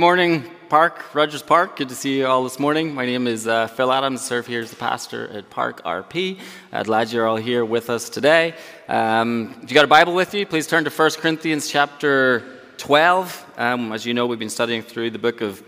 [0.00, 1.76] good morning, Park, Rogers Park.
[1.76, 2.94] Good to see you all this morning.
[2.94, 4.22] My name is uh, Phil Adams.
[4.22, 6.38] Serve here as the pastor at Park RP.
[6.72, 8.54] I'm glad you're all here with us today.
[8.88, 12.42] Um, if you got a Bible with you, please turn to 1 Corinthians chapter
[12.78, 13.52] 12.
[13.58, 15.62] Um, as you know, we've been studying through the book of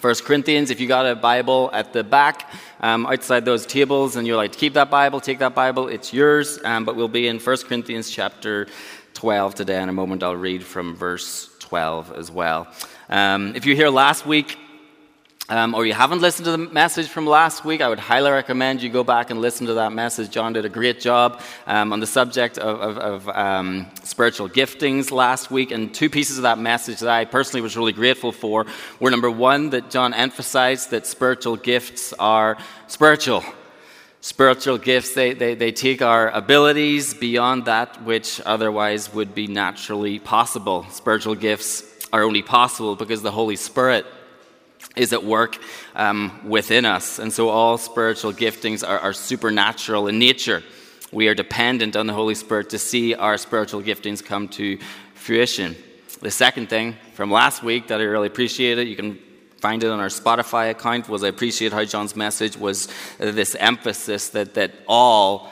[0.00, 0.70] 1 Corinthians.
[0.70, 2.48] If you got a Bible at the back,
[2.78, 6.12] um, outside those tables, and you're like, to keep that Bible, take that Bible, it's
[6.12, 6.60] yours.
[6.62, 8.68] Um, but we'll be in 1 Corinthians chapter
[9.14, 9.82] 12 today.
[9.82, 12.68] In a moment, I'll read from verse 12 as well.
[13.10, 14.56] Um, if you're here last week,
[15.48, 18.82] um, or you haven't listened to the message from last week, I would highly recommend
[18.82, 20.30] you go back and listen to that message.
[20.30, 25.10] John did a great job um, on the subject of, of, of um, spiritual giftings
[25.10, 28.64] last week, and two pieces of that message that I personally was really grateful for
[29.00, 33.42] were number one, that John emphasized that spiritual gifts are spiritual.
[34.20, 40.20] Spiritual gifts, they, they, they take our abilities beyond that which otherwise would be naturally
[40.20, 40.86] possible.
[40.90, 44.06] Spiritual gifts are only possible because the Holy Spirit
[44.96, 45.58] is at work
[45.94, 47.18] um, within us.
[47.18, 50.62] And so all spiritual giftings are, are supernatural in nature.
[51.12, 54.78] We are dependent on the Holy Spirit to see our spiritual giftings come to
[55.14, 55.76] fruition.
[56.20, 59.18] The second thing from last week that I really appreciated, you can
[59.60, 64.30] find it on our Spotify account was I appreciate how John's message was this emphasis
[64.30, 65.50] that, that all,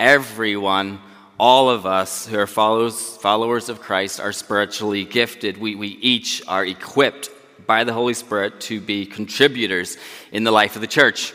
[0.00, 1.00] everyone,
[1.38, 5.58] all of us who are follows, followers of Christ are spiritually gifted.
[5.58, 7.30] We, we each are equipped
[7.66, 9.96] by the Holy Spirit to be contributors
[10.32, 11.32] in the life of the church.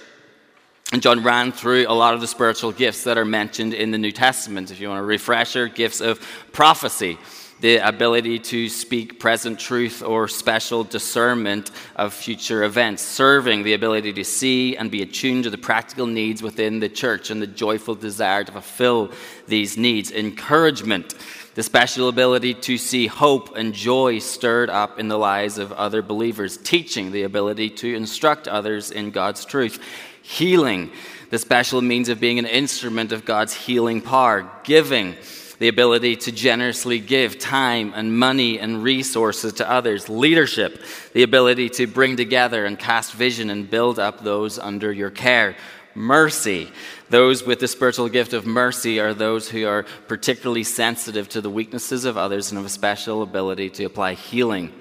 [0.92, 3.98] And John ran through a lot of the spiritual gifts that are mentioned in the
[3.98, 4.72] New Testament.
[4.72, 6.20] If you want a refresher, gifts of
[6.52, 7.18] prophecy
[7.62, 14.14] the ability to speak present truth or special discernment of future events, serving, the ability
[14.14, 17.96] to see and be attuned to the practical needs within the church and the joyful
[17.96, 19.12] desire to fulfill
[19.48, 21.16] these needs, encouragement,
[21.56, 26.02] the special ability to see hope and joy stirred up in the lives of other
[26.02, 29.84] believers, teaching, the ability to instruct others in God's truth,
[30.22, 30.92] healing,
[31.30, 35.16] the special means of being an instrument of God's healing power, giving,
[35.60, 40.82] the ability to generously give time and money and resources to others, leadership,
[41.14, 45.56] the ability to bring together and cast vision and build up those under your care,
[45.94, 46.72] mercy.
[47.10, 51.50] Those with the spiritual gift of mercy are those who are particularly sensitive to the
[51.50, 54.72] weaknesses of others and have a special ability to apply healing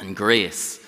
[0.00, 0.78] and grace.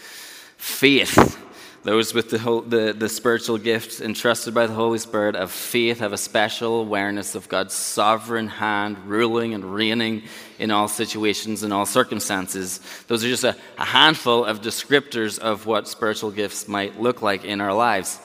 [0.56, 1.38] Faith
[1.84, 6.12] those with the, the, the, spiritual gifts entrusted by the Holy Spirit of faith have
[6.12, 10.22] a special awareness of God's sovereign hand ruling and reigning
[10.60, 12.78] in all situations and all circumstances.
[13.08, 17.44] Those are just a, a handful of descriptors of what spiritual gifts might look like
[17.44, 18.20] in our lives.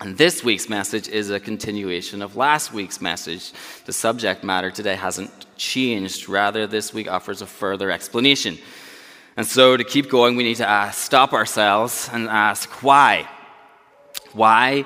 [0.00, 3.52] And this week's message is a continuation of last week's message.
[3.84, 8.58] The subject matter today hasn't changed, rather, this week offers a further explanation.
[9.36, 13.28] And so, to keep going, we need to ask, stop ourselves and ask why.
[14.32, 14.84] Why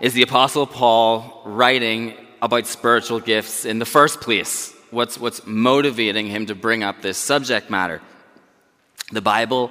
[0.00, 4.72] is the Apostle Paul writing about spiritual gifts in the first place?
[4.90, 8.00] What's, what's motivating him to bring up this subject matter?
[9.10, 9.70] The Bible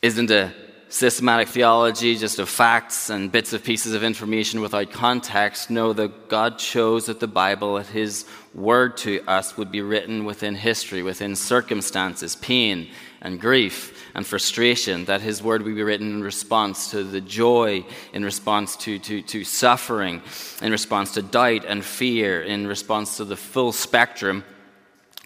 [0.00, 0.52] isn't a
[0.90, 5.70] systematic theology just of facts and bits of pieces of information without context.
[5.70, 10.24] No, that God chose that the Bible, that His word to us, would be written
[10.24, 12.88] within history, within circumstances, pain
[13.20, 17.84] and grief and frustration, that His word would be written in response to the joy,
[18.12, 20.22] in response to, to, to suffering,
[20.62, 24.44] in response to doubt and fear, in response to the full spectrum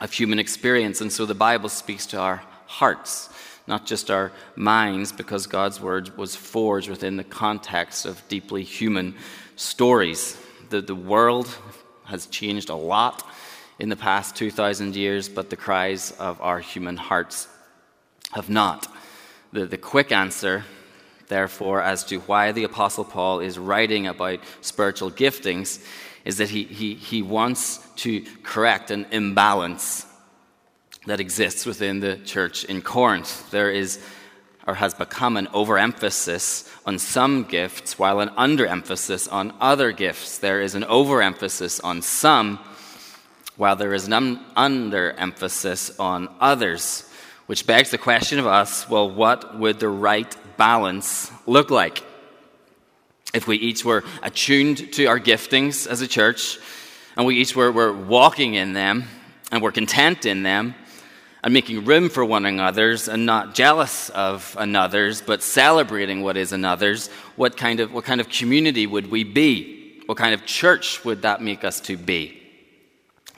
[0.01, 1.01] of human experience.
[1.01, 3.29] And so the Bible speaks to our hearts
[3.67, 9.15] not just our minds, because God's word was forged within the context of deeply human
[9.57, 10.37] stories.
[10.71, 11.49] The, the world
[12.05, 13.29] has changed a lot
[13.79, 17.49] in the past 2,000 years, but the cries of our human hearts
[18.33, 18.89] have not.
[19.53, 20.65] The, the quick answer,
[21.29, 25.85] therefore, as to why the Apostle Paul is writing about spiritual giftings
[26.25, 30.07] is that he, he, he wants to correct an imbalance
[31.07, 33.51] that exists within the church in Corinth.
[33.51, 33.99] There is
[34.67, 40.39] or has become an overemphasis on some gifts while an underemphasis on other gifts.
[40.39, 42.61] There is an overemphasis on some
[43.57, 47.09] while there is an un- underemphasis on others,
[47.47, 52.05] which begs the question of us well, what would the right balance look like?
[53.35, 56.59] If we each were attuned to our giftings as a church,
[57.17, 59.05] and we each were, were walking in them,
[59.51, 60.75] and were content in them,
[61.45, 66.53] and making room for one another's and not jealous of another's, but celebrating what is
[66.53, 70.03] another's, what kind of, what kind of community would we be?
[70.07, 72.41] What kind of church would that make us to be?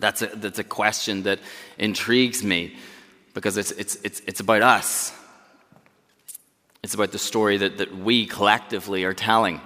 [0.01, 1.39] That's a, that's a question that
[1.79, 2.77] intrigues me
[3.33, 5.13] because it's, it's, it's, it's about us.
[6.83, 9.61] It's about the story that, that we collectively are telling.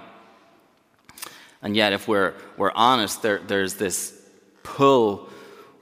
[1.61, 4.17] And yet, if we're, we're honest, there, there's this
[4.63, 5.29] pull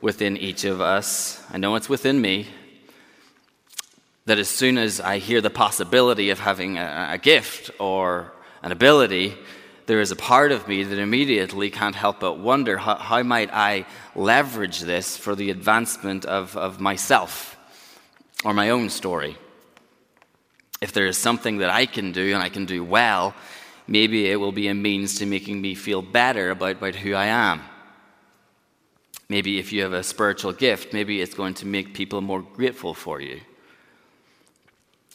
[0.02, 1.44] within each of us.
[1.52, 2.48] I know it's within me.
[4.26, 8.72] That as soon as I hear the possibility of having a, a gift or an
[8.72, 9.36] ability,
[9.88, 13.50] there is a part of me that immediately can't help but wonder how, how might
[13.54, 13.86] I
[14.16, 17.58] leverage this for the advancement of, of myself
[18.44, 19.38] or my own story.
[20.82, 23.34] If there is something that I can do and I can do well,
[23.88, 27.28] maybe it will be a means to making me feel better about, about who I
[27.28, 27.62] am.
[29.30, 32.94] Maybe if you have a spiritual gift, maybe it's going to make people more grateful
[32.94, 33.42] for you.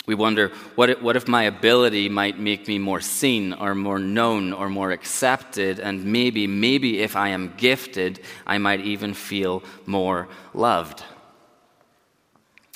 [0.05, 4.01] We wonder what if, what if my ability might make me more seen or more
[4.01, 9.63] known or more accepted, and maybe, maybe if I am gifted, I might even feel
[9.87, 11.05] more loved.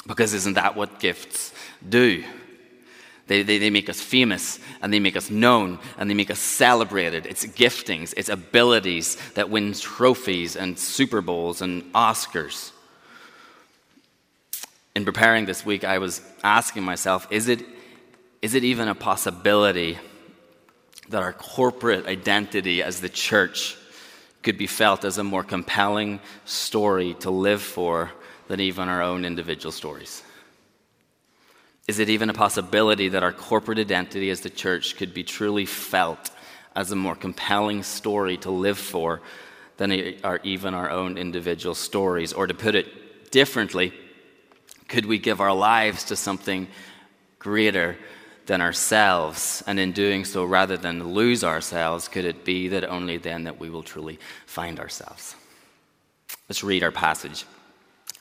[0.07, 1.53] Because isn't that what gifts
[1.87, 2.23] do?
[3.27, 6.39] They, they, they make us famous and they make us known and they make us
[6.39, 7.27] celebrated.
[7.27, 12.71] It's giftings, it's abilities that win trophies and Super Bowls and Oscars.
[14.95, 17.65] In preparing this week, I was asking myself is it,
[18.43, 19.99] is it even a possibility
[21.09, 23.77] that our corporate identity as the church
[24.43, 28.13] could be felt as a more compelling story to live for
[28.47, 30.23] than even our own individual stories?
[31.89, 35.67] Is it even a possibility that our corporate identity as the church could be truly
[35.67, 36.31] felt
[36.75, 39.23] as a more compelling story to live for
[39.77, 42.33] than our, even our own individual stories?
[42.33, 43.95] Or to put it differently,
[44.89, 46.67] could we give our lives to something
[47.39, 47.97] greater
[48.47, 49.63] than ourselves?
[49.69, 53.61] And in doing so, rather than lose ourselves, could it be that only then that
[53.61, 55.37] we will truly find ourselves?
[56.49, 57.45] Let's read our passage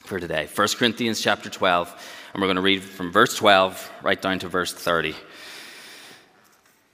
[0.06, 1.92] for today 1 Corinthians chapter 12
[2.36, 5.16] and we're going to read from verse 12 right down to verse 30.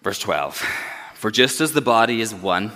[0.03, 0.63] Verse 12
[1.15, 2.71] For just as the body is one,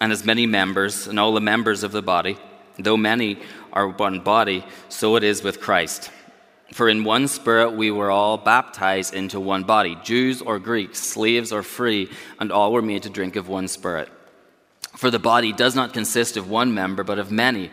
[0.00, 2.38] and as many members, and all the members of the body,
[2.78, 3.40] though many
[3.72, 6.12] are one body, so it is with Christ.
[6.72, 11.50] For in one spirit we were all baptized into one body, Jews or Greeks, slaves
[11.50, 12.08] or free,
[12.38, 14.08] and all were made to drink of one spirit.
[14.96, 17.72] For the body does not consist of one member, but of many.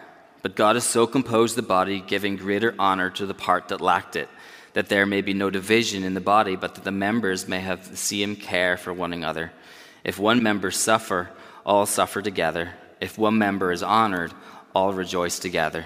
[0.41, 4.15] But God has so composed the body, giving greater honor to the part that lacked
[4.15, 4.29] it,
[4.73, 7.89] that there may be no division in the body, but that the members may have
[7.89, 9.51] the same care for one another.
[10.03, 11.29] If one member suffer,
[11.65, 12.73] all suffer together.
[12.99, 14.33] If one member is honored,
[14.73, 15.85] all rejoice together.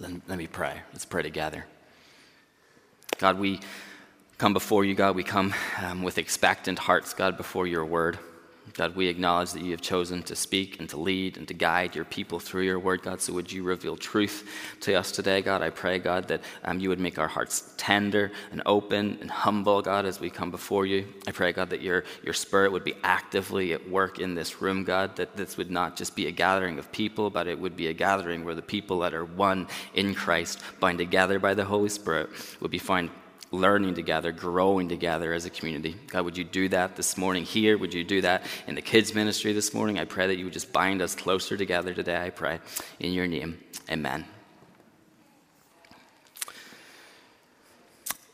[0.00, 0.80] Let, me pray.
[0.94, 1.66] Let's pray together.
[3.18, 3.60] God, we
[4.38, 5.14] come before you, God.
[5.14, 5.52] We come
[5.82, 8.18] um, with expectant hearts, God, before your word.
[8.74, 11.94] God, we acknowledge that you have chosen to speak and to lead and to guide
[11.94, 13.20] your people through your word, God.
[13.20, 14.48] So would you reveal truth
[14.80, 15.62] to us today, God?
[15.62, 19.82] I pray, God, that um, you would make our hearts tender and open and humble,
[19.82, 21.06] God, as we come before you.
[21.26, 24.84] I pray, God, that your, your spirit would be actively at work in this room,
[24.84, 27.88] God, that this would not just be a gathering of people, but it would be
[27.88, 31.88] a gathering where the people that are one in Christ, bind together by the Holy
[31.88, 33.10] Spirit, would be found
[33.50, 35.96] learning together, growing together as a community.
[36.08, 37.76] God, would you do that this morning here?
[37.76, 39.98] Would you do that in the kids' ministry this morning?
[39.98, 42.16] I pray that you would just bind us closer together today.
[42.16, 42.60] I pray
[43.00, 43.58] in your name.
[43.90, 44.24] Amen.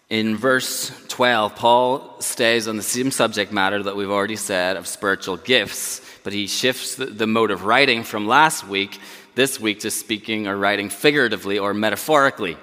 [0.08, 4.86] In verse 12, Paul stays on the same subject matter that we've already said of
[4.86, 9.00] spiritual gifts, but he shifts the, mode of writing from last week,
[9.34, 12.56] this week, to speaking or writing figuratively or metaphorically.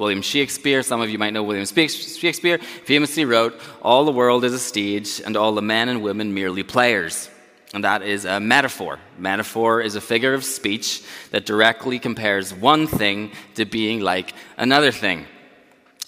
[0.00, 4.54] William Shakespeare, some of you might know William Shakespeare, famously wrote, All the world is
[4.54, 7.28] a stage, and all the men and women merely players.
[7.74, 8.98] And that is a metaphor.
[9.18, 14.90] Metaphor is a figure of speech that directly compares one thing to being like another
[14.90, 15.26] thing.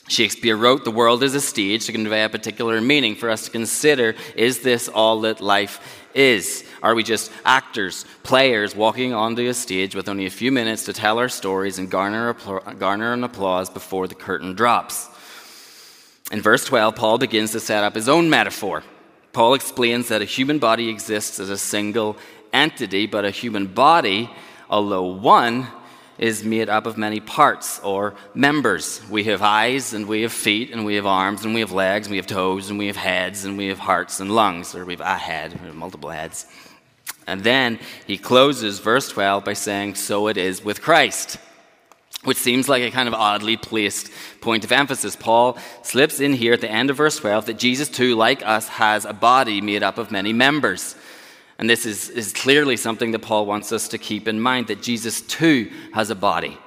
[0.09, 3.51] Shakespeare wrote, The world is a stage to convey a particular meaning for us to
[3.51, 6.65] consider is this all that life is?
[6.83, 10.93] Are we just actors, players walking onto a stage with only a few minutes to
[10.93, 12.35] tell our stories and garner,
[12.79, 15.09] garner an applause before the curtain drops?
[16.33, 18.83] In verse 12, Paul begins to set up his own metaphor.
[19.33, 22.17] Paul explains that a human body exists as a single
[22.53, 24.29] entity, but a human body,
[24.69, 25.69] although one,
[26.19, 29.01] is made up of many parts or members.
[29.09, 32.07] We have eyes and we have feet and we have arms and we have legs
[32.07, 34.85] and we have toes and we have heads and we have hearts and lungs, or
[34.85, 36.47] we have a head, we have multiple heads.
[37.26, 41.38] And then he closes verse 12 by saying, So it is with Christ.
[42.25, 44.11] Which seems like a kind of oddly placed
[44.41, 45.17] point of emphasis.
[45.17, 48.69] Paul slips in here at the end of verse 12 that Jesus, too, like us,
[48.69, 50.95] has a body made up of many members.
[51.59, 54.83] And this is, is clearly something that Paul wants us to keep in mind that
[54.83, 56.59] Jesus too has a body.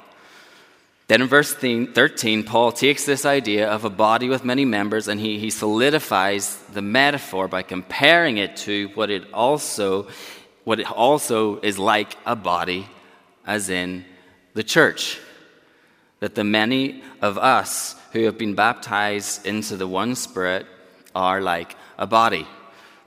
[1.07, 5.19] Then in verse 13, Paul takes this idea of a body with many members and
[5.19, 10.07] he, he solidifies the metaphor by comparing it to what it also
[10.65, 12.87] what it also is like a body,
[13.47, 14.03] as in
[14.53, 15.19] the church.
[16.19, 20.65] That the many of us who have been baptized into the one Spirit
[21.15, 22.45] are like a body.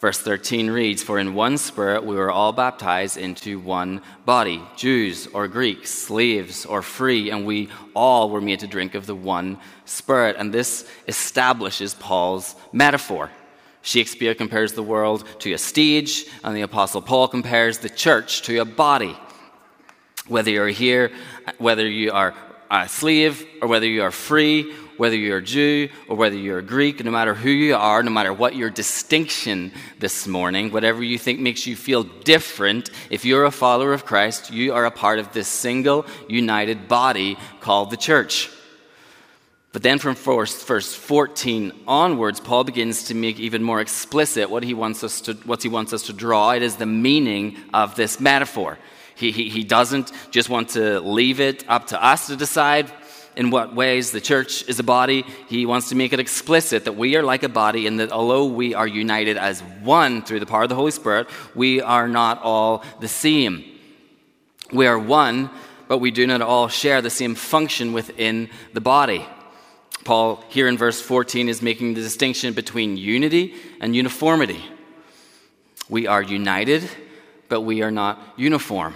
[0.00, 5.26] Verse 13 reads, For in one spirit we were all baptized into one body, Jews
[5.26, 9.58] or Greeks, slaves or free, and we all were made to drink of the one
[9.84, 10.36] spirit.
[10.38, 13.30] And this establishes Paul's metaphor.
[13.88, 18.58] Shakespeare compares the world to a stage, and the Apostle Paul compares the church to
[18.58, 19.16] a body.
[20.26, 21.10] Whether you're here,
[21.56, 22.34] whether you are
[22.70, 26.62] a slave, or whether you are free, whether you're a Jew or whether you're a
[26.62, 31.16] Greek, no matter who you are, no matter what your distinction this morning, whatever you
[31.16, 35.18] think makes you feel different, if you're a follower of Christ, you are a part
[35.18, 38.50] of this single, united body called the church.
[39.78, 44.74] But then from verse 14 onwards, Paul begins to make even more explicit what he
[44.74, 46.50] wants us to, what he wants us to draw.
[46.50, 48.76] It is the meaning of this metaphor.
[49.14, 52.90] He, he, he doesn't just want to leave it up to us to decide
[53.36, 55.24] in what ways the church is a body.
[55.48, 58.46] He wants to make it explicit that we are like a body and that although
[58.46, 62.42] we are united as one through the power of the Holy Spirit, we are not
[62.42, 63.64] all the same.
[64.72, 65.50] We are one,
[65.86, 69.24] but we do not all share the same function within the body.
[70.08, 74.64] Paul, here in verse 14, is making the distinction between unity and uniformity.
[75.90, 76.88] We are united,
[77.50, 78.94] but we are not uniform.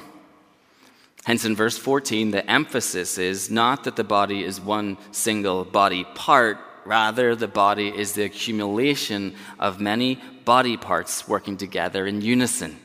[1.24, 6.04] Hence, in verse 14, the emphasis is not that the body is one single body
[6.14, 12.78] part, rather, the body is the accumulation of many body parts working together in unison.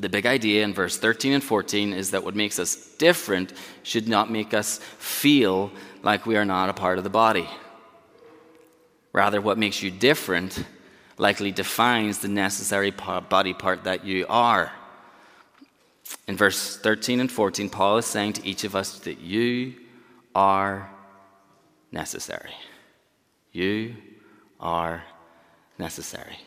[0.00, 3.52] The big idea in verse 13 and 14 is that what makes us different
[3.84, 5.70] should not make us feel
[6.04, 7.48] like we are not a part of the body.
[9.12, 10.64] Rather, what makes you different
[11.16, 14.70] likely defines the necessary body part that you are.
[16.28, 19.74] In verse 13 and 14, Paul is saying to each of us that you
[20.34, 20.90] are
[21.90, 22.52] necessary.
[23.52, 23.94] You
[24.60, 25.04] are
[25.78, 26.38] necessary.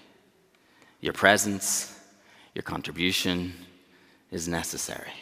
[1.02, 1.98] Your presence,
[2.54, 3.54] your contribution
[4.32, 5.14] is necessary.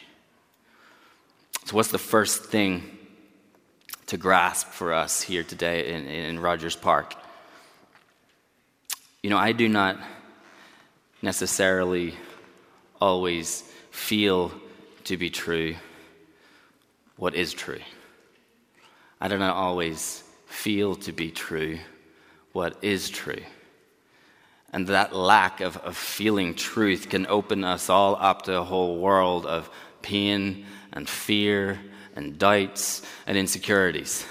[1.64, 2.96] So, what's the first thing
[4.06, 7.14] to grasp for us here today in, in Rogers Park?
[9.22, 9.98] You know, I do not
[11.22, 12.14] necessarily
[13.00, 14.52] always feel
[15.04, 15.74] to be true
[17.16, 17.80] what is true.
[19.20, 21.78] I do not always feel to be true
[22.52, 23.42] what is true.
[24.72, 28.98] And that lack of, of feeling truth can open us all up to a whole
[28.98, 29.70] world of
[30.02, 31.78] pain and fear
[32.16, 34.26] and doubts and insecurities.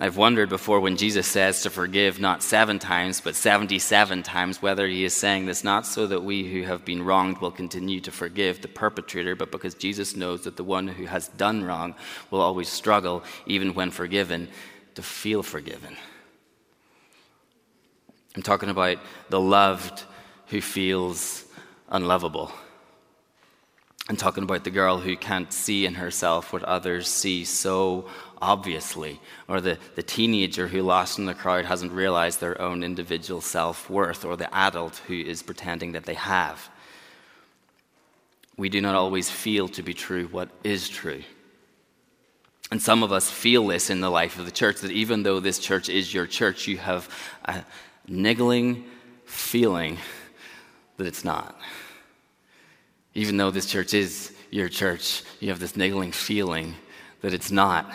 [0.00, 4.88] I've wondered before when Jesus says to forgive not seven times, but 77 times, whether
[4.88, 8.10] he is saying this not so that we who have been wronged will continue to
[8.10, 11.94] forgive the perpetrator, but because Jesus knows that the one who has done wrong
[12.32, 14.48] will always struggle, even when forgiven,
[14.96, 15.96] to feel forgiven.
[18.34, 18.98] I'm talking about
[19.28, 20.02] the loved
[20.48, 21.44] who feels
[21.88, 22.50] unlovable.
[24.08, 28.06] And talking about the girl who can't see in herself what others see so
[28.44, 29.18] obviously,
[29.48, 33.88] or the, the teenager who lost in the crowd hasn't realized their own individual self
[33.88, 36.68] worth, or the adult who is pretending that they have.
[38.58, 41.22] We do not always feel to be true what is true.
[42.70, 45.40] And some of us feel this in the life of the church that even though
[45.40, 47.08] this church is your church, you have
[47.46, 47.64] a
[48.06, 48.84] niggling
[49.24, 49.96] feeling
[50.98, 51.58] that it's not.
[53.14, 56.74] Even though this church is your church, you have this niggling feeling
[57.20, 57.90] that it's not.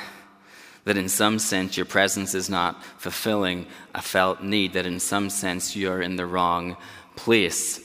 [0.85, 5.29] That in some sense your presence is not fulfilling a felt need, that in some
[5.29, 6.77] sense you're in the wrong
[7.15, 7.81] place.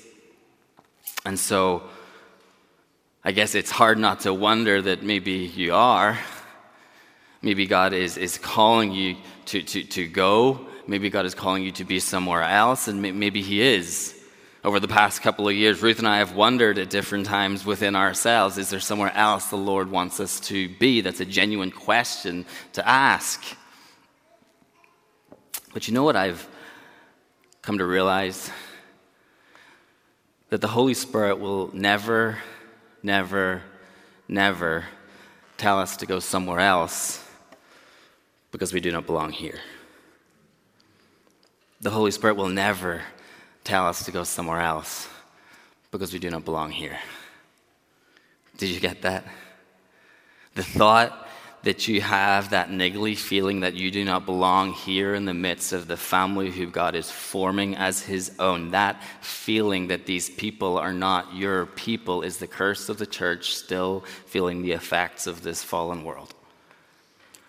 [1.26, 1.82] And so
[3.24, 6.18] I guess it's hard not to wonder that maybe you are.
[7.42, 10.66] Maybe God is, is calling you to, to, to go.
[10.86, 14.13] Maybe God is calling you to be somewhere else, and maybe He is.
[14.64, 17.94] Over the past couple of years, Ruth and I have wondered at different times within
[17.94, 21.02] ourselves is there somewhere else the Lord wants us to be?
[21.02, 23.44] That's a genuine question to ask.
[25.74, 26.48] But you know what I've
[27.60, 28.50] come to realize?
[30.48, 32.38] That the Holy Spirit will never,
[33.02, 33.60] never,
[34.28, 34.86] never
[35.58, 37.22] tell us to go somewhere else
[38.50, 39.58] because we do not belong here.
[41.82, 43.02] The Holy Spirit will never
[43.64, 45.08] tell us to go somewhere else
[45.90, 46.98] because we do not belong here.
[48.58, 49.24] Did you get that?
[50.54, 51.28] The thought
[51.64, 55.72] that you have that niggly feeling that you do not belong here in the midst
[55.72, 60.78] of the family who God is forming as His own, that feeling that these people
[60.78, 65.42] are not your people is the curse of the church still feeling the effects of
[65.42, 66.34] this fallen world.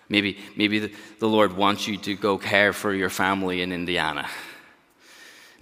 [0.07, 4.29] Maybe, maybe the, the Lord wants you to go care for your family in Indiana.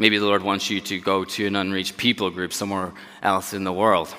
[0.03, 3.63] Maybe the Lord wants you to go to an unreached people group somewhere else in
[3.63, 4.13] the world.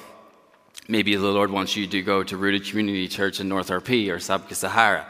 [0.88, 4.16] Maybe the Lord wants you to go to Rooted Community Church in North RP or
[4.16, 5.07] Sabka Sahara.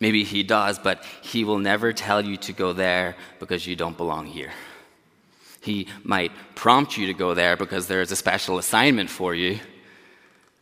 [0.00, 3.96] Maybe He does, but He will never tell you to go there because you don't
[3.96, 4.50] belong here.
[5.60, 9.60] He might prompt you to go there because there is a special assignment for you.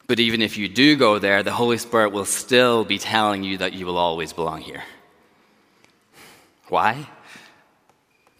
[0.08, 3.56] But even if you do go there, the Holy Spirit will still be telling you
[3.56, 4.84] that you will always belong here.
[6.68, 7.08] Why?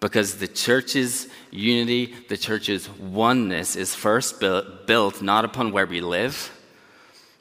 [0.00, 6.56] Because the church's unity, the church's oneness is first built, not upon where we live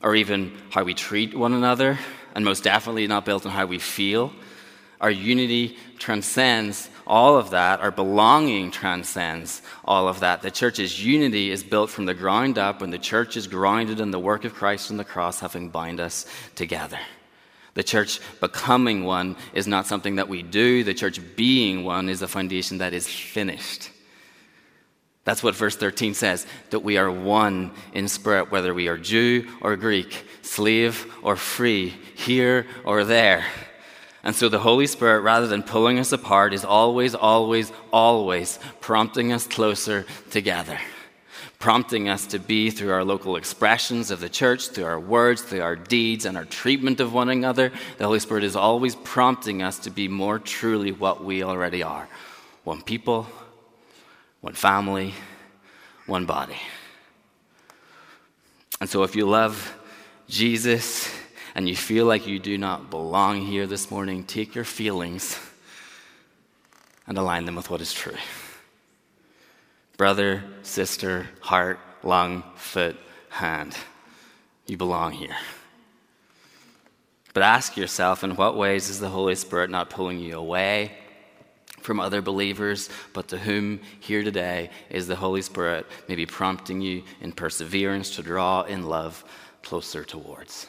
[0.02, 1.98] or even how we treat one another,
[2.36, 4.32] and most definitely not built on how we feel.
[5.02, 7.80] Our unity transcends all of that.
[7.80, 10.42] Our belonging transcends all of that.
[10.42, 14.12] The church's unity is built from the ground up, and the church is grounded in
[14.12, 17.00] the work of Christ on the cross, having bound us together.
[17.74, 22.22] The church becoming one is not something that we do, the church being one is
[22.22, 23.92] a foundation that is finished.
[25.24, 29.48] That's what verse 13 says that we are one in spirit, whether we are Jew
[29.62, 33.46] or Greek, slave or free, here or there.
[34.24, 39.32] And so the Holy Spirit, rather than pulling us apart, is always, always, always prompting
[39.32, 40.80] us closer together
[41.60, 45.62] prompting us to be through our local expressions of the church, through our words, through
[45.62, 47.72] our deeds, and our treatment of one another.
[47.98, 52.08] The Holy Spirit is always prompting us to be more truly what we already are
[52.64, 53.28] one people,
[54.42, 55.14] one family,
[56.06, 56.58] one body.
[58.80, 59.76] And so if you love
[60.30, 61.14] Jesus
[61.56, 65.38] and you feel like you do not belong here this morning, take your feelings
[67.08, 68.16] and align them with what is true
[70.00, 72.96] brother, sister, heart, lung, foot,
[73.28, 73.76] hand.
[74.66, 75.36] You belong here.
[77.34, 80.94] But ask yourself in what ways is the Holy Spirit not pulling you away
[81.82, 87.04] from other believers, but to whom here today is the Holy Spirit maybe prompting you
[87.20, 89.26] in perseverance to draw in love
[89.64, 90.68] closer towards?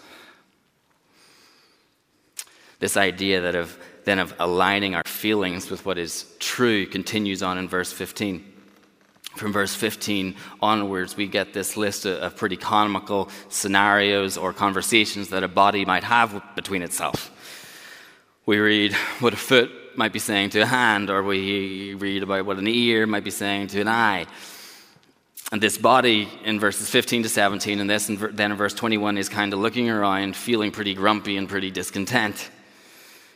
[2.81, 7.59] This idea that of then of aligning our feelings with what is true continues on
[7.59, 8.50] in verse 15
[9.41, 15.43] from verse 15 onwards, we get this list of pretty comical scenarios or conversations that
[15.43, 17.31] a body might have between itself.
[18.47, 22.47] We read what a foot might be saying to a hand, or we read about
[22.47, 24.27] what an ear might be saying to an eye.
[25.53, 29.19] And this body in verses 15 to 17, and this, and then in verse 21,
[29.19, 32.51] is kind of looking around, feeling pretty grumpy and pretty discontent.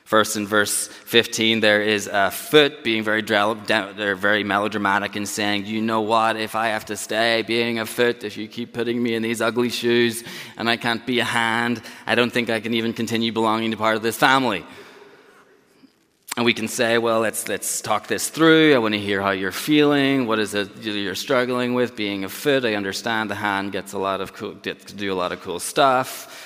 [0.05, 5.65] First, in verse 15, there is a foot being very, they're very melodramatic and saying,
[5.65, 6.37] You know what?
[6.37, 9.41] If I have to stay being a foot, if you keep putting me in these
[9.41, 10.23] ugly shoes
[10.59, 13.79] and I can't be a hand, I don't think I can even continue belonging to
[13.79, 14.67] part of this family.
[16.37, 18.75] And we can say, well, let's, let's talk this through.
[18.75, 20.27] I want to hear how you're feeling.
[20.27, 21.97] What is it you're struggling with?
[21.97, 25.13] Being a foot, I understand the hand gets a lot of cool, gets to do
[25.13, 26.44] a lot of cool stuff.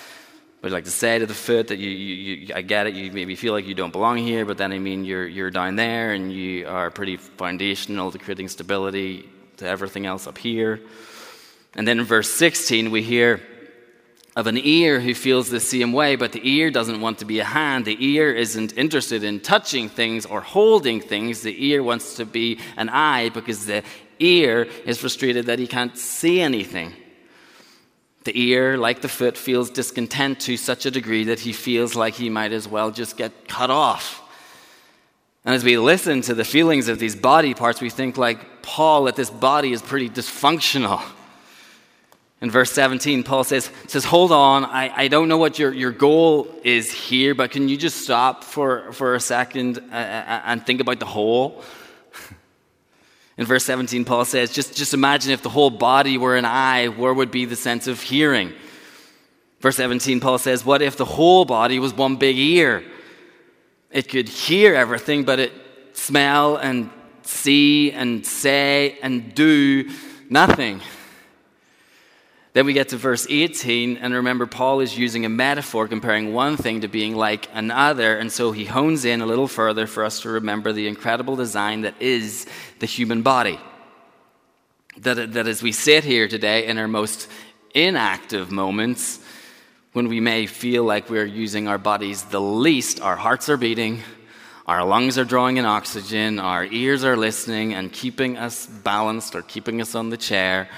[0.60, 3.12] But like to say to the foot that you, you, you, I get it, you
[3.12, 6.12] maybe feel like you don't belong here, but then I mean, you're, you're down there
[6.12, 10.80] and you are pretty foundational to creating stability to everything else up here.
[11.74, 13.40] And then in verse 16, we hear,
[14.38, 17.40] of an ear who feels the same way, but the ear doesn't want to be
[17.40, 17.84] a hand.
[17.84, 21.42] The ear isn't interested in touching things or holding things.
[21.42, 23.82] The ear wants to be an eye because the
[24.20, 26.92] ear is frustrated that he can't see anything.
[28.24, 32.14] The ear, like the foot, feels discontent to such a degree that he feels like
[32.14, 34.22] he might as well just get cut off.
[35.44, 39.04] And as we listen to the feelings of these body parts, we think like Paul
[39.04, 41.02] that this body is pretty dysfunctional.
[42.40, 45.90] In verse 17, Paul says, says Hold on, I, I don't know what your, your
[45.90, 50.64] goal is here, but can you just stop for, for a second uh, uh, and
[50.64, 51.64] think about the whole?
[53.38, 56.88] In verse 17, Paul says, just, just imagine if the whole body were an eye,
[56.88, 58.52] where would be the sense of hearing?
[59.60, 62.84] Verse 17, Paul says, What if the whole body was one big ear?
[63.90, 65.52] It could hear everything, but it
[65.92, 66.90] smell and
[67.22, 69.88] see and say and do
[70.28, 70.80] nothing.
[72.58, 76.56] Then we get to verse 18, and remember, Paul is using a metaphor comparing one
[76.56, 80.22] thing to being like another, and so he hones in a little further for us
[80.22, 82.48] to remember the incredible design that is
[82.80, 83.60] the human body.
[84.96, 87.28] That, that as we sit here today in our most
[87.76, 89.20] inactive moments,
[89.92, 94.02] when we may feel like we're using our bodies the least, our hearts are beating,
[94.66, 99.42] our lungs are drawing in oxygen, our ears are listening and keeping us balanced or
[99.42, 100.68] keeping us on the chair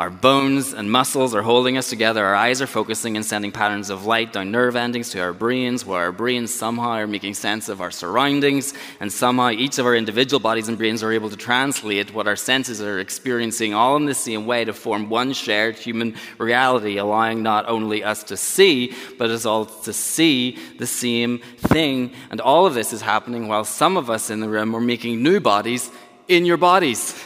[0.00, 2.24] our bones and muscles are holding us together.
[2.24, 5.84] Our eyes are focusing and sending patterns of light down nerve endings to our brains,
[5.84, 9.94] where our brains somehow are making sense of our surroundings, and somehow each of our
[9.94, 14.06] individual bodies and brains are able to translate what our senses are experiencing all in
[14.06, 18.94] the same way to form one shared human reality, allowing not only us to see,
[19.18, 22.10] but us all to see the same thing.
[22.30, 25.22] And all of this is happening while some of us in the room are making
[25.22, 25.90] new bodies
[26.26, 27.22] in your bodies.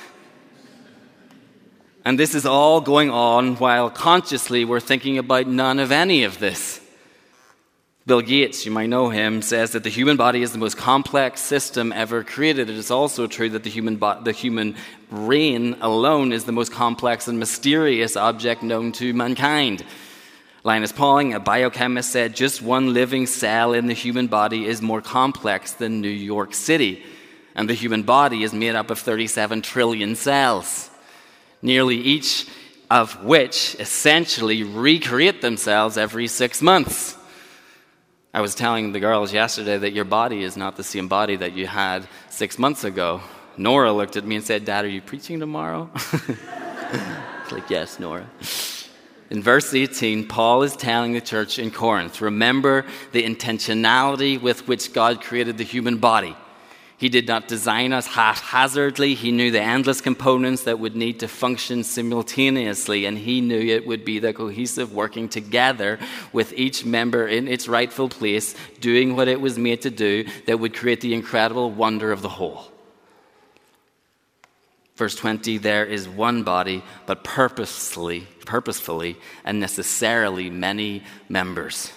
[2.05, 6.38] And this is all going on while consciously we're thinking about none of any of
[6.38, 6.81] this.
[8.07, 11.40] Bill Gates, you might know him, says that the human body is the most complex
[11.40, 12.69] system ever created.
[12.69, 14.77] It is also true that the human, bo- the human
[15.09, 19.83] brain alone is the most complex and mysterious object known to mankind.
[20.64, 25.01] Linus Pauling, a biochemist, said just one living cell in the human body is more
[25.01, 27.03] complex than New York City.
[27.55, 30.90] And the human body is made up of 37 trillion cells
[31.64, 32.46] nearly each
[32.90, 37.16] of which essentially recreate themselves every six months.
[38.33, 41.55] I was telling the girls yesterday that your body is not the same body that
[41.55, 43.20] you had six months ago.
[43.57, 45.88] Nora looked at me and said, Dad, are you preaching tomorrow?
[47.50, 48.29] like, yes, Nora.
[49.31, 54.92] In verse 18, Paul is telling the church in Corinth remember the intentionality with which
[54.92, 56.37] God created the human body.
[57.05, 59.12] He did not design us haphazardly.
[59.12, 63.87] He knew the endless components that would need to function simultaneously, and he knew it
[63.87, 65.99] would be the cohesive working together
[66.33, 70.59] with each member in its rightful place, doing what it was made to do, that
[70.59, 72.73] would create the incredible wonder of the whole.
[74.97, 81.93] Verse 20, there is one body, but purposefully, purposefully and necessarily many members.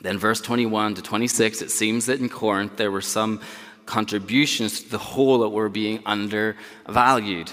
[0.00, 3.40] Then, verse 21 to 26, it seems that in Corinth there were some
[3.86, 7.52] contributions to the whole that were being undervalued,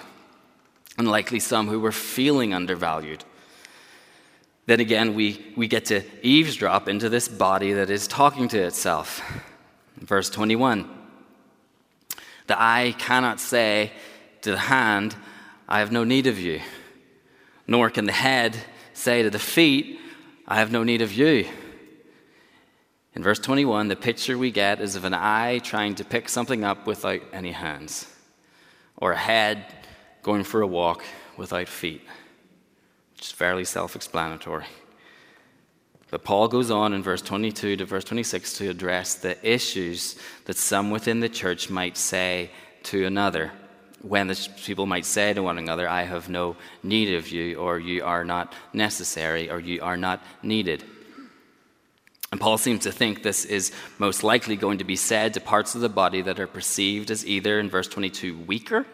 [0.98, 3.24] and likely some who were feeling undervalued.
[4.66, 9.22] Then again, we, we get to eavesdrop into this body that is talking to itself.
[9.98, 10.90] Verse 21
[12.48, 13.92] The eye cannot say
[14.42, 15.16] to the hand,
[15.68, 16.62] I have no need of you,
[17.68, 18.58] nor can the head
[18.94, 20.00] say to the feet,
[20.48, 21.48] I have no need of you.
[23.14, 26.64] In verse 21, the picture we get is of an eye trying to pick something
[26.64, 28.08] up without any hands,
[28.98, 29.66] or a head
[30.24, 31.04] going for a walk
[31.36, 32.02] without feet,
[33.14, 34.66] which is fairly self explanatory.
[36.10, 40.58] But Paul goes on in verse 22 to verse 26 to address the issues that
[40.58, 42.52] some within the church might say
[42.84, 43.52] to another.
[44.02, 47.80] When the people might say to one another, I have no need of you, or
[47.80, 50.84] you are not necessary, or you are not needed.
[52.32, 55.76] And Paul seems to think this is most likely going to be said to parts
[55.76, 58.86] of the body that are perceived as either, in verse 22, weaker,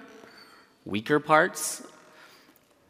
[0.86, 1.86] weaker parts,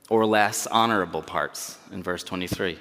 [0.10, 2.80] or less honorable parts, in verse 23.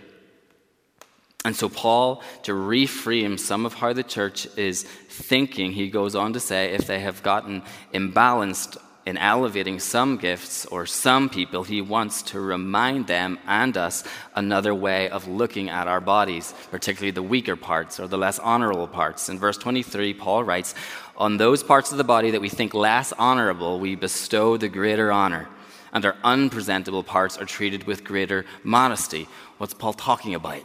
[1.45, 6.33] And so, Paul, to reframe some of how the church is thinking, he goes on
[6.35, 11.81] to say if they have gotten imbalanced in elevating some gifts or some people, he
[11.81, 14.03] wants to remind them and us
[14.35, 18.89] another way of looking at our bodies, particularly the weaker parts or the less honorable
[18.89, 19.29] parts.
[19.29, 20.75] In verse 23, Paul writes,
[21.17, 25.13] On those parts of the body that we think less honorable, we bestow the greater
[25.13, 25.49] honor,
[25.93, 29.29] and our unpresentable parts are treated with greater modesty.
[29.59, 30.65] What's Paul talking about?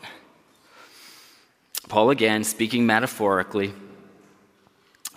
[1.89, 3.73] Paul, again, speaking metaphorically,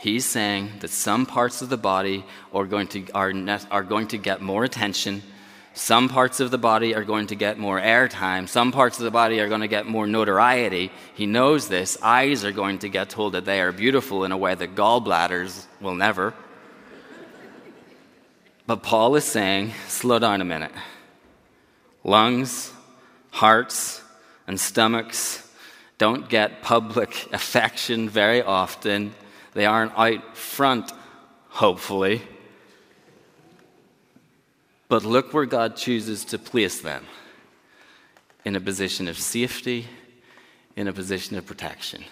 [0.04, 3.32] he's saying that some parts of the body are going to, are,
[3.70, 5.22] are going to get more attention.
[5.72, 8.46] Some parts of the body are going to get more airtime.
[8.46, 10.92] Some parts of the body are going to get more notoriety.
[11.14, 11.96] He knows this.
[12.02, 15.64] Eyes are going to get told that they are beautiful in a way that gallbladders
[15.80, 16.34] will never.
[18.66, 20.72] But Paul is saying, slow down a minute.
[22.04, 22.72] Lungs,
[23.30, 24.02] hearts,
[24.46, 25.48] and stomachs
[25.96, 29.14] don't get public affection very often.
[29.54, 30.92] They aren't out front,
[31.48, 32.22] hopefully.
[34.88, 37.04] But look where God chooses to place them
[38.44, 39.86] in a position of safety,
[40.76, 42.04] in a position of protection.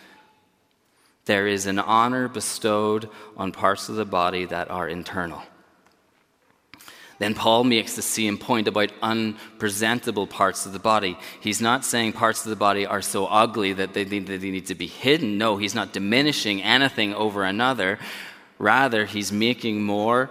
[1.26, 5.42] There is an honor bestowed on parts of the body that are internal.
[7.22, 11.16] Then Paul makes the same point about unpresentable parts of the body.
[11.38, 14.66] He's not saying parts of the body are so ugly that they, that they need
[14.66, 15.38] to be hidden.
[15.38, 18.00] No, he's not diminishing anything over another.
[18.58, 20.30] Rather, he's making more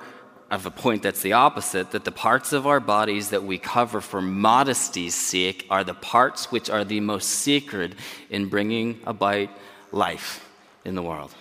[0.50, 4.02] of a point that's the opposite that the parts of our bodies that we cover
[4.02, 7.96] for modesty's sake are the parts which are the most sacred
[8.30, 9.48] in bringing about
[9.94, 10.46] life
[10.84, 11.34] in the world.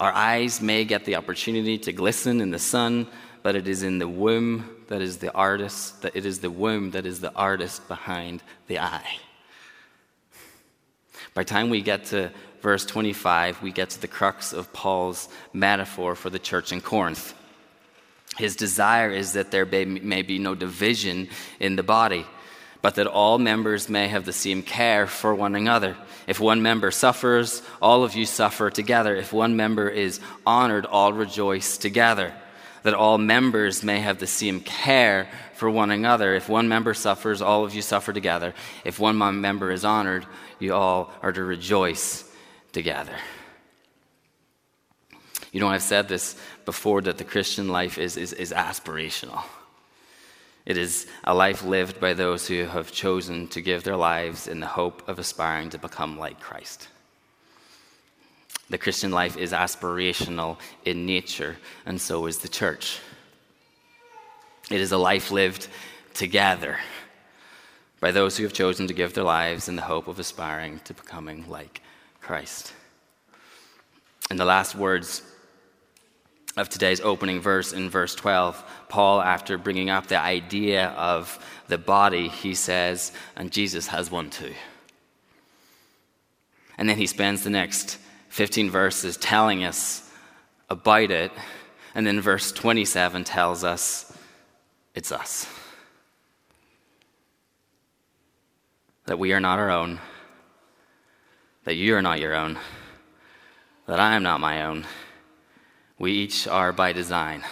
[0.00, 3.06] Our eyes may get the opportunity to glisten in the sun
[3.42, 6.90] but it is in the womb that is the artist, that it is the womb
[6.92, 9.18] that is the artist behind the eye.
[11.34, 15.28] By the time we get to verse 25, we get to the crux of Paul's
[15.52, 17.34] metaphor for the church in Corinth.
[18.36, 22.26] His desire is that there may be no division in the body,
[22.82, 25.96] but that all members may have the same care for one another.
[26.26, 29.14] If one member suffers, all of you suffer together.
[29.16, 32.32] If one member is honored, all rejoice together
[32.82, 36.34] that all members may have the same care for one another.
[36.34, 38.54] If one member suffers, all of you suffer together.
[38.84, 40.26] If one member is honored,
[40.58, 42.24] you all are to rejoice
[42.72, 43.14] together.
[45.52, 49.42] You know, I've said this before that the Christian life is, is, is aspirational.
[50.66, 54.60] It is a life lived by those who have chosen to give their lives in
[54.60, 56.88] the hope of aspiring to become like Christ.
[58.68, 63.00] The Christian life is aspirational in nature, and so is the church.
[64.70, 65.66] It is a life lived
[66.14, 66.78] together
[67.98, 70.94] by those who have chosen to give their lives in the hope of aspiring to
[70.94, 71.82] becoming like
[72.20, 72.72] Christ.
[74.30, 75.22] In the last words
[76.60, 81.78] of today's opening verse in verse 12, Paul, after bringing up the idea of the
[81.78, 84.52] body, he says, and Jesus has one too.
[86.76, 90.10] And then he spends the next 15 verses telling us
[90.68, 91.32] about it,
[91.94, 94.16] and then verse 27 tells us
[94.94, 95.46] it's us.
[99.06, 99.98] That we are not our own,
[101.64, 102.58] that you are not your own,
[103.86, 104.86] that I am not my own.
[106.00, 107.44] We each are by design.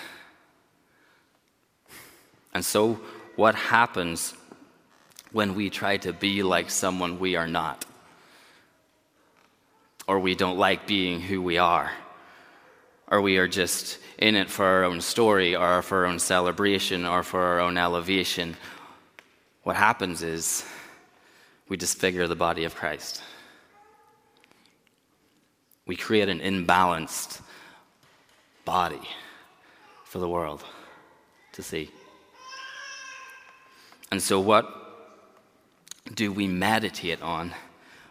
[2.53, 2.99] And so,
[3.37, 4.35] what happens
[5.31, 7.85] when we try to be like someone we are not?
[10.09, 11.93] or we don't like being who we are,
[13.09, 17.05] or we are just in it for our own story, or for our own celebration,
[17.05, 18.57] or for our own elevation,
[19.65, 20.65] what happens is
[21.69, 23.23] we disfigure the body of Christ.
[25.87, 27.43] We create an imbalanced
[28.69, 29.09] body
[30.05, 30.63] for the world
[31.53, 31.91] to see.
[34.11, 34.65] And so, what
[36.15, 37.55] do we meditate on?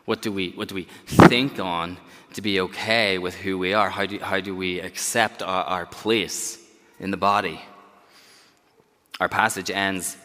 [0.06, 1.98] What do we, what do we think on
[2.34, 3.90] to be okay with who we are?
[3.92, 6.60] How do, how do we accept our, our place
[7.00, 7.62] in the body?
[9.20, 10.18] Our passage ends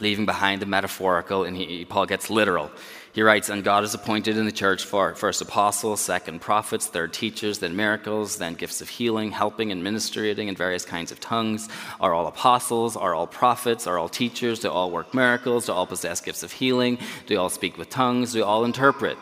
[0.00, 2.72] leaving behind the metaphorical, and he, Paul gets literal.
[3.12, 7.12] He writes, And God has appointed in the church for first apostles, second prophets, third
[7.12, 11.68] teachers, then miracles, then gifts of healing, helping and ministering in various kinds of tongues.
[12.00, 12.96] Are all apostles?
[12.96, 13.86] Are all prophets?
[13.86, 14.60] Are all teachers?
[14.60, 15.66] Do all work miracles?
[15.66, 16.98] Do all possess gifts of healing?
[17.26, 18.32] Do all speak with tongues?
[18.32, 19.16] Do all interpret?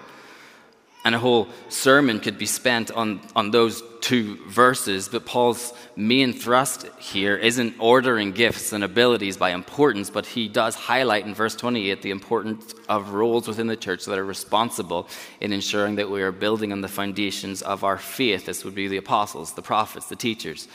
[1.06, 6.32] And a whole sermon could be spent on, on those two verses, but Paul's main
[6.32, 11.54] thrust here isn't ordering gifts and abilities by importance, but he does highlight in verse
[11.54, 15.06] 28 the importance of roles within the church that are responsible
[15.40, 18.44] in ensuring that we are building on the foundations of our faith.
[18.44, 20.66] This would be the apostles, the prophets, the teachers.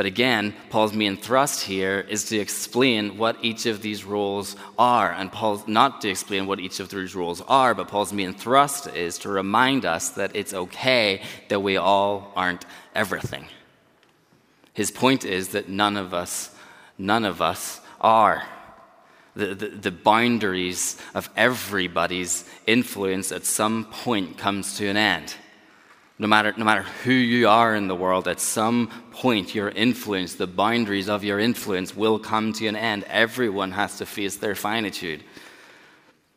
[0.00, 5.12] But again, Paul's main thrust here is to explain what each of these roles are.
[5.12, 8.86] And Paul's not to explain what each of these roles are, but Paul's main thrust
[8.86, 13.44] is to remind us that it's okay that we all aren't everything.
[14.72, 16.56] His point is that none of us,
[16.96, 18.42] none of us are.
[19.36, 25.34] The, the, the, boundaries of everybody's influence at some point comes to an end.
[26.20, 30.34] No matter, no matter who you are in the world, at some point, your influence,
[30.34, 33.04] the boundaries of your influence will come to an end.
[33.04, 35.24] Everyone has to face their finitude.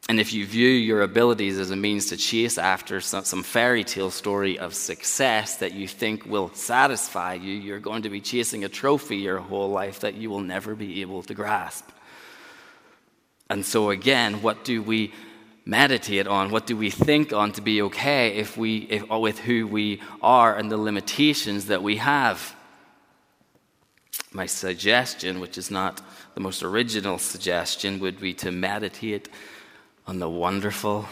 [0.08, 3.84] And if you view your abilities as a means to chase after some, some, fairy
[3.84, 8.64] tale story of success that you think will satisfy you, you're going to be chasing
[8.64, 11.90] a trophy your whole life that you will never be able to grasp.
[13.50, 15.12] And so, again, what do we
[15.66, 16.52] meditate on?
[16.52, 20.56] What do we think on to be okay if we, if, with who we are
[20.56, 22.56] and the limitations that we have?
[24.32, 26.02] My suggestion, which is not
[26.34, 29.30] the most original suggestion, would be to meditate
[30.08, 31.06] on the wonderful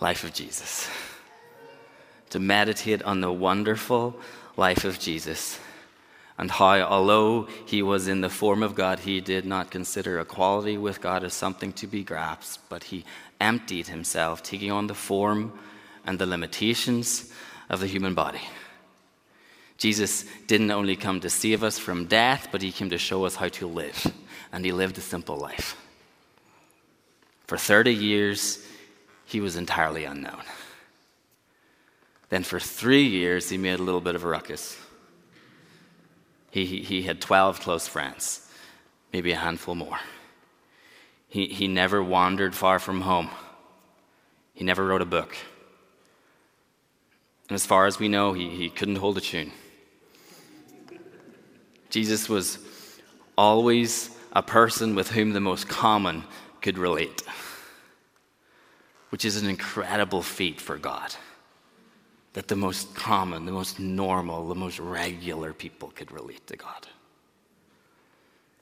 [0.00, 0.88] life of Jesus.
[2.30, 4.14] To meditate on the wonderful
[4.56, 5.58] life of Jesus
[6.36, 10.76] and how, although he was in the form of God, he did not consider equality
[10.76, 13.04] with God as something to be grasped, but he
[13.40, 15.56] emptied himself, taking on the form
[16.04, 17.32] and the limitations
[17.70, 18.40] of the human body.
[19.78, 23.36] Jesus didn't only come to save us from death, but he came to show us
[23.36, 24.12] how to live,
[24.52, 25.76] and he lived a simple life.
[27.46, 28.64] For 30 years,
[29.24, 30.42] he was entirely unknown.
[32.28, 34.76] Then, for three years, he made a little bit of a ruckus.
[36.54, 38.48] He, he had 12 close friends,
[39.12, 39.98] maybe a handful more.
[41.26, 43.28] He, he never wandered far from home.
[44.52, 45.36] He never wrote a book.
[47.48, 49.50] And as far as we know, he, he couldn't hold a tune.
[51.90, 52.60] Jesus was
[53.36, 56.22] always a person with whom the most common
[56.60, 57.20] could relate,
[59.08, 61.16] which is an incredible feat for God.
[62.34, 66.86] That the most common, the most normal, the most regular people could relate to God.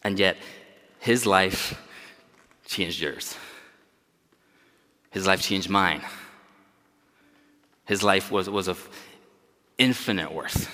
[0.05, 0.37] And yet,
[0.99, 1.81] his life
[2.67, 3.37] changed yours.
[5.11, 6.03] His life changed mine.
[7.87, 8.89] His life was, was of
[9.79, 10.71] infinite worth,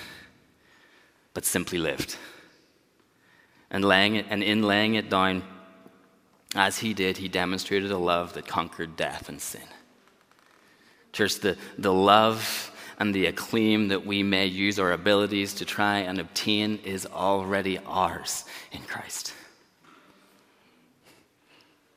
[1.33, 2.15] but simply lived.
[3.71, 5.43] And, laying it, and in laying it down,
[6.55, 9.67] as he did, he demonstrated a love that conquered death and sin.
[11.11, 15.99] Church, the, the love and the acclaim that we may use our abilities to try
[15.99, 19.33] and obtain is already ours in Christ.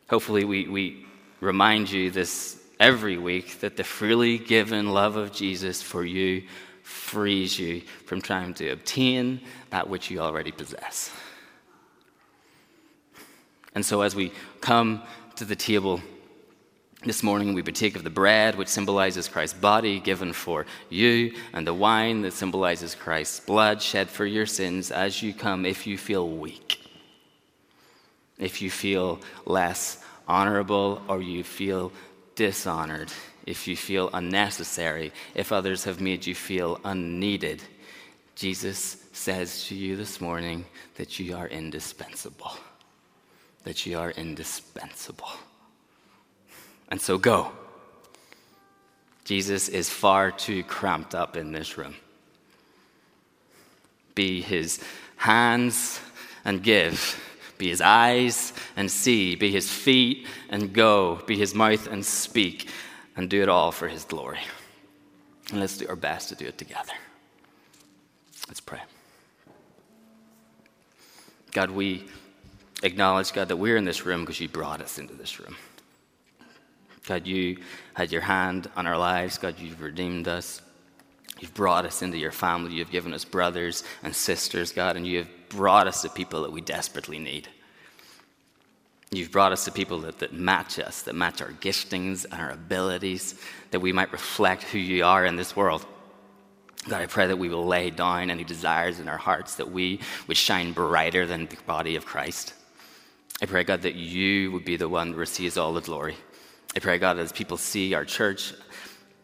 [0.08, 1.06] Hopefully, we, we
[1.40, 6.42] remind you this every week that the freely given love of Jesus for you
[6.82, 11.10] frees you from trying to obtain that which you already possess.
[13.74, 15.02] And so, as we come
[15.36, 16.00] to the table
[17.04, 21.66] this morning, we partake of the bread, which symbolizes Christ's body given for you, and
[21.66, 25.98] the wine that symbolizes Christ's blood shed for your sins as you come if you
[25.98, 26.80] feel weak,
[28.38, 31.92] if you feel less honorable or you feel
[32.36, 33.12] dishonored,
[33.46, 37.60] if you feel unnecessary, if others have made you feel unneeded,
[38.36, 42.52] Jesus says to you this morning that you are indispensable.
[43.64, 45.30] That you are indispensable.
[46.92, 47.50] And so go.
[49.24, 51.96] Jesus is far too cramped up in this room.
[54.14, 54.80] Be his
[55.16, 56.00] hands
[56.44, 57.18] and give
[57.62, 62.68] be his eyes and see, be his feet and go, be his mouth and speak,
[63.16, 64.40] and do it all for his glory.
[65.50, 66.92] And let's do our best to do it together.
[68.48, 68.80] Let's pray.
[71.52, 72.08] God, we
[72.82, 75.54] acknowledge, God, that we're in this room because you brought us into this room.
[77.06, 77.58] God, you
[77.94, 79.38] had your hand on our lives.
[79.38, 80.62] God, you've redeemed us.
[81.40, 82.74] You've brought us into your family.
[82.74, 86.52] You've given us brothers and sisters, God, and you have brought us to people that
[86.52, 87.48] we desperately need.
[89.10, 92.50] You've brought us to people that, that match us, that match our giftings and our
[92.50, 93.34] abilities,
[93.70, 95.84] that we might reflect who you are in this world.
[96.88, 100.00] God, I pray that we will lay down any desires in our hearts, that we
[100.28, 102.54] would shine brighter than the body of Christ.
[103.42, 106.16] I pray, God, that you would be the one that receives all the glory.
[106.74, 108.54] I pray, God, as people see our church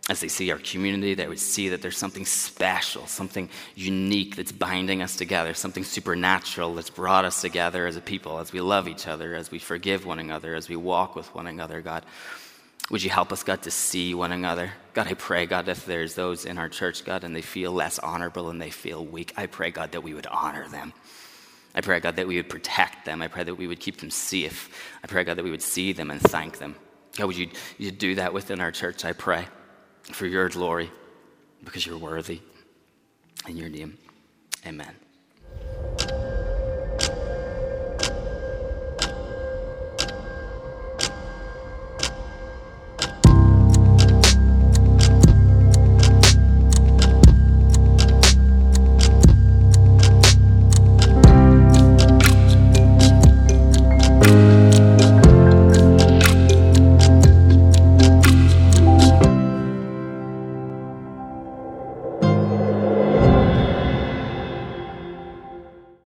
[0.08, 4.52] as they see our community, they would see that there's something special, something unique that's
[4.52, 8.88] binding us together, something supernatural that's brought us together as a people, as we love
[8.88, 12.06] each other, as we forgive one another, as we walk with one another, God.
[12.90, 14.72] Would you help us, God, to see one another?
[14.94, 17.98] God, I pray, God, if there's those in our church, God, and they feel less
[17.98, 20.94] honorable and they feel weak, I pray, God, that we would honor them.
[21.74, 23.20] I pray, God, that we would protect them.
[23.20, 24.70] I pray that we would keep them safe.
[25.04, 26.76] I pray, God, that we would see them and thank them.
[27.18, 27.48] God, would you,
[27.78, 29.48] you do that within our church, I pray,
[30.02, 30.88] for your glory,
[31.64, 32.40] because you're worthy.
[33.48, 33.98] In your name,
[34.64, 34.94] amen.